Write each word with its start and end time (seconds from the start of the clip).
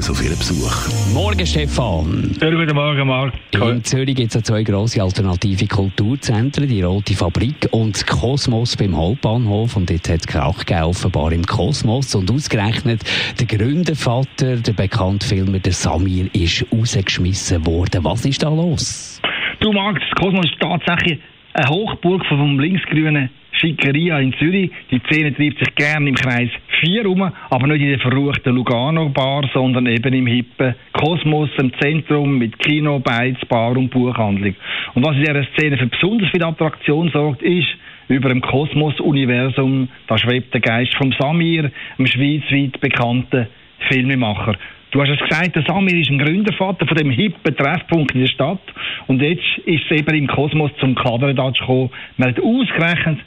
Uns 0.00 0.08
auf 0.08 0.24
Ihren 0.24 0.38
Besuch. 0.38 1.12
Morgen, 1.12 1.44
Stefan. 1.44 2.34
Schönen 2.40 2.56
guten 2.56 2.74
Morgen, 2.74 3.06
Marc. 3.06 3.34
In 3.52 3.84
Zürich 3.84 4.14
gibt 4.14 4.34
es 4.34 4.42
zwei 4.44 4.62
grosse 4.62 5.02
alternative 5.02 5.66
Kulturzentren, 5.66 6.66
die 6.66 6.80
Rote 6.80 7.12
Fabrik 7.12 7.68
und 7.70 7.96
das 7.96 8.06
Kosmos 8.06 8.78
beim 8.78 8.96
Hauptbahnhof. 8.96 9.76
Und 9.76 9.90
jetzt 9.90 10.08
hat 10.08 10.20
es 10.20 10.26
Krach 10.26 10.64
gegeben, 10.64 10.84
offenbar 10.84 11.32
im 11.32 11.44
Kosmos. 11.44 12.14
Und 12.14 12.30
ausgerechnet 12.30 13.02
der 13.38 13.46
Gründervater, 13.46 14.56
der 14.56 14.72
bekannte 14.72 15.28
Filmer, 15.28 15.58
der 15.58 15.72
Samir, 15.72 16.34
ist 16.34 16.64
rausgeschmissen 16.72 17.66
worden. 17.66 18.02
Was 18.02 18.24
ist 18.24 18.42
da 18.42 18.48
los? 18.48 19.20
Du, 19.60 19.70
Marc, 19.70 20.00
das 20.00 20.18
Kosmos 20.18 20.46
ist 20.46 20.58
tatsächlich 20.58 21.18
eine 21.52 21.68
Hochburg 21.68 22.24
vom 22.24 22.58
linksgrünen 22.58 23.28
Schickeria 23.52 24.18
in 24.18 24.32
Zürich. 24.38 24.70
Die 24.90 25.00
Szene 25.00 25.34
treibt 25.34 25.58
sich 25.58 25.74
gern 25.74 26.06
im 26.06 26.14
Kreis 26.14 26.48
4 26.80 27.04
rum, 27.04 27.30
aber 27.50 27.66
nicht 27.66 27.82
in 27.82 27.90
der 27.90 27.98
verruchten 27.98 28.54
Lugano-Bar, 28.54 29.50
sondern 29.52 29.86
eben 29.86 30.12
im 30.12 30.26
hippen 30.26 30.74
Kosmos, 30.92 31.50
im 31.58 31.72
Zentrum 31.80 32.38
mit 32.38 32.58
Kino, 32.58 32.98
Beiz, 32.98 33.36
Bar 33.48 33.76
und 33.76 33.90
Buchhandlung. 33.90 34.54
Und 34.94 35.06
was 35.06 35.16
in 35.16 35.24
dieser 35.24 35.44
Szene 35.54 35.78
für 35.78 35.86
besonders 35.86 36.30
viel 36.30 36.42
Attraktion 36.42 37.10
sorgt, 37.10 37.42
ist, 37.42 37.68
über 38.08 38.28
dem 38.28 38.40
Kosmos-Universum, 38.40 39.88
da 40.08 40.18
schwebt 40.18 40.52
der 40.52 40.60
Geist 40.60 40.94
vom 40.96 41.12
Samir, 41.12 41.70
einem 41.96 42.06
schweizweit 42.06 42.80
bekannten 42.80 43.46
Filmemacher. 43.88 44.56
Du 44.90 45.00
hast 45.00 45.10
es 45.10 45.20
gesagt, 45.20 45.54
der 45.54 45.62
Samir 45.62 45.94
ist 45.94 46.10
ein 46.10 46.18
Gründervater 46.18 46.84
von 46.86 46.96
dem 46.96 47.10
hippen 47.10 47.56
Treffpunkt 47.56 48.12
in 48.12 48.22
der 48.22 48.26
Stadt. 48.26 48.62
Und 49.06 49.22
jetzt 49.22 49.58
ist 49.64 49.84
es 49.88 50.00
eben 50.00 50.16
im 50.16 50.26
Kosmos 50.26 50.72
zum 50.80 50.96
Kabarettatsch 50.96 51.60
gekommen. 51.60 51.90
Man 52.16 52.30
hat 52.30 52.40
ausgerechnet 52.40 53.18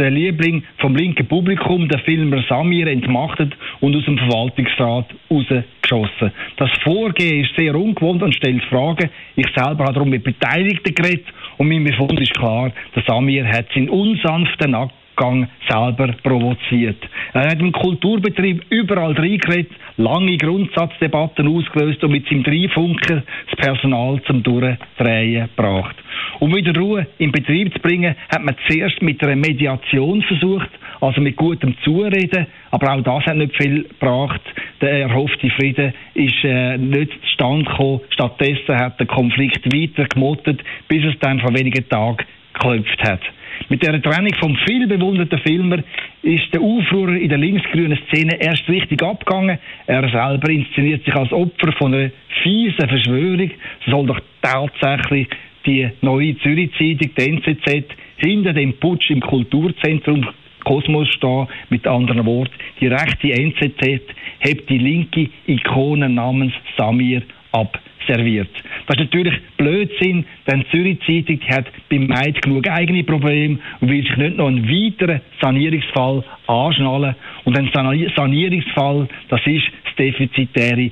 der 0.00 0.10
Liebling 0.10 0.62
vom 0.78 0.96
linken 0.96 1.26
Publikum, 1.26 1.86
der 1.88 1.98
Filmer 2.00 2.42
Samir, 2.48 2.86
entmachtet 2.86 3.52
und 3.80 3.94
aus 3.94 4.04
dem 4.06 4.16
Verwaltungsrat 4.16 5.06
rausgeschossen. 5.30 6.32
Das 6.56 6.70
Vorgehen 6.82 7.44
ist 7.44 7.54
sehr 7.56 7.74
ungewohnt 7.74 8.22
und 8.22 8.34
stellt 8.34 8.64
Fragen. 8.64 9.10
Ich 9.36 9.46
selber 9.54 9.84
habe 9.84 9.92
darum 9.92 10.08
mit 10.08 10.24
Beteiligten 10.24 10.94
geredet 10.94 11.26
und 11.58 11.68
mein 11.68 11.84
Befund 11.84 12.18
ist 12.18 12.34
klar, 12.34 12.72
der 12.96 13.02
Samir 13.06 13.46
hat 13.46 13.66
seinen 13.74 13.90
unsanften 13.90 14.74
Abgang 14.74 15.48
selber 15.68 16.14
provoziert. 16.22 17.06
Er 17.34 17.50
hat 17.50 17.60
im 17.60 17.72
Kulturbetrieb 17.72 18.64
überall 18.70 19.12
reingeredet, 19.12 19.72
lange 19.98 20.38
Grundsatzdebatten 20.38 21.46
ausgelöst 21.46 22.02
und 22.02 22.12
mit 22.12 22.26
seinem 22.26 22.42
Dreifunker 22.42 23.22
das 23.50 23.56
Personal 23.58 24.22
zum 24.26 24.42
Durchdrehen 24.42 25.48
gebracht. 25.54 25.96
Um 26.40 26.56
wieder 26.56 26.74
Ruhe 26.74 27.06
in 27.18 27.32
Betrieb 27.32 27.70
zu 27.74 27.80
bringen, 27.80 28.16
hat 28.32 28.42
man 28.42 28.56
zuerst 28.66 29.02
mit 29.02 29.22
einer 29.22 29.36
Mediation 29.36 30.22
versucht, 30.22 30.70
also 31.02 31.20
mit 31.20 31.36
gutem 31.36 31.76
Zureden, 31.84 32.46
aber 32.70 32.94
auch 32.94 33.02
das 33.02 33.26
hat 33.26 33.36
nicht 33.36 33.54
viel 33.62 33.82
gebracht. 33.82 34.40
Der 34.80 35.02
erhoffte 35.02 35.50
Frieden 35.50 35.92
ist 36.14 36.42
äh, 36.42 36.78
nicht 36.78 37.12
zustande 37.24 37.66
gekommen. 37.66 38.00
Stattdessen 38.08 38.74
hat 38.74 38.98
der 38.98 39.06
Konflikt 39.06 39.66
weiter 39.66 40.06
gemottet, 40.06 40.62
bis 40.88 41.04
es 41.04 41.18
dann 41.20 41.40
vor 41.40 41.54
wenigen 41.54 41.86
Tagen 41.90 42.24
geklopft 42.54 43.02
hat. 43.02 43.20
Mit 43.68 43.86
der 43.86 44.00
Trennung 44.00 44.34
vom 44.40 44.56
viel 44.66 44.86
bewunderten 44.86 45.38
Filmer 45.40 45.78
ist 46.22 46.54
der 46.54 46.62
Aufruhr 46.62 47.10
in 47.10 47.28
der 47.28 47.38
linksgrünen 47.38 47.98
Szene 48.08 48.40
erst 48.40 48.66
richtig 48.68 49.02
abgegangen. 49.02 49.58
Er 49.86 50.08
selber 50.08 50.48
inszeniert 50.50 51.04
sich 51.04 51.14
als 51.14 51.32
Opfer 51.32 51.70
von 51.72 51.94
einer 51.94 52.10
fiesen 52.42 52.88
Verschwörung. 52.88 53.50
Soll 53.86 54.06
doch 54.06 54.20
tatsächlich 54.40 55.28
die 55.66 55.88
neue 56.00 56.36
Zürich-Zeitung, 56.38 57.10
die 57.16 57.22
NZZ, 57.22 57.84
hinter 58.16 58.52
dem 58.52 58.74
Putsch 58.74 59.10
im 59.10 59.20
Kulturzentrum 59.20 60.26
Kosmos 60.64 61.08
stehen. 61.08 61.46
Mit 61.70 61.86
anderen 61.86 62.24
Worten, 62.26 62.54
die 62.80 62.86
rechte 62.86 63.32
NZZ 63.32 64.02
hebt 64.40 64.68
die 64.68 64.78
linke 64.78 65.28
Ikone 65.46 66.08
namens 66.08 66.52
Samir 66.76 67.22
abserviert. 67.52 68.50
Das 68.86 68.96
ist 68.96 69.04
natürlich 69.04 69.34
Blödsinn, 69.56 70.24
denn 70.46 70.60
die 70.60 70.70
Zürich-Zeitung 70.70 71.40
hat 71.48 71.66
beim 71.88 72.06
Maid 72.06 72.42
genug 72.42 72.68
eigene 72.68 73.04
Probleme 73.04 73.58
und 73.80 73.90
will 73.90 74.02
sich 74.02 74.16
nicht 74.16 74.36
noch 74.36 74.48
einen 74.48 74.68
weiteren 74.68 75.20
Sanierungsfall 75.40 76.24
anschnallen. 76.46 77.14
Und 77.44 77.58
ein 77.58 77.70
Sanierungsfall, 77.72 79.08
das 79.28 79.40
ist 79.46 79.64
das 79.84 79.94
defizitäre 79.96 80.90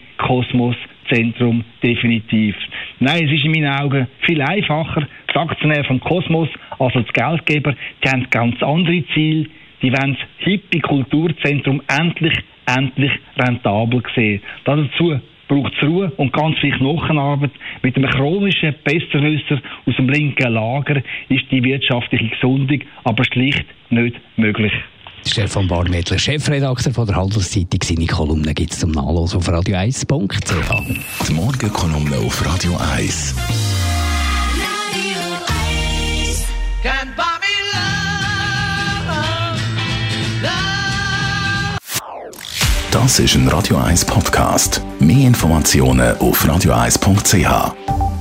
Kosmos-Zentrum 1.08 1.64
definitiv. 1.82 2.56
Nein, 3.00 3.26
es 3.26 3.32
ist 3.32 3.44
in 3.44 3.52
meinen 3.52 3.80
Augen 3.80 4.06
viel 4.26 4.40
einfacher. 4.40 5.06
Das 5.26 5.36
Aktionär 5.36 5.84
vom 5.84 6.00
Kosmos, 6.00 6.48
also 6.78 7.00
das 7.00 7.12
Geldgeber, 7.12 7.74
die 8.02 8.08
haben 8.08 8.26
ganz 8.30 8.62
andere 8.62 9.04
Ziele. 9.14 9.46
Die 9.82 9.92
wollen 9.92 10.16
das 10.18 10.46
hippe 10.46 10.80
Kulturzentrum 10.80 11.82
endlich, 11.88 12.36
endlich 12.66 13.12
rentabel 13.38 14.02
sehen. 14.14 14.42
Dazu 14.64 15.20
braucht 15.46 15.72
es 15.76 15.82
Ruhe 15.82 16.12
und 16.16 16.32
ganz 16.32 16.58
viel 16.58 16.72
Knochenarbeit. 16.72 17.52
Mit 17.82 17.96
einem 17.96 18.10
chronischen 18.10 18.74
Besserwisser 18.84 19.60
aus 19.86 19.96
dem 19.96 20.08
linken 20.08 20.52
Lager 20.52 21.00
ist 21.28 21.50
die 21.50 21.62
wirtschaftliche 21.62 22.28
Gesundung 22.28 22.80
aber 23.04 23.24
schlicht 23.24 23.64
nicht 23.90 24.16
möglich. 24.36 24.72
Stefan 25.26 25.68
Barmettler, 25.68 26.18
Chefredakteur 26.18 26.92
von 26.92 27.06
der 27.06 27.16
Handelszeitung. 27.16 27.80
Seine 27.82 28.06
Kolumnen 28.06 28.54
gibt 28.54 28.72
es 28.72 28.80
zum 28.80 28.92
Nachlesen 28.92 29.38
auf 29.38 29.48
radio1.ch. 29.48 31.26
Die 31.28 31.32
Morgenkolumne 31.32 32.16
auf 32.18 32.44
Radio 32.44 32.76
1. 32.76 33.34
Das 42.90 43.18
ist 43.18 43.34
ein 43.34 43.48
Radio 43.48 43.76
1 43.76 44.04
Podcast. 44.04 44.82
Mehr 44.98 45.28
Informationen 45.28 46.16
auf 46.18 46.44
radio1.ch. 46.44 48.17